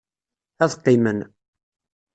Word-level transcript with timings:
Ad 0.63 0.71
qqimen. 0.77 1.19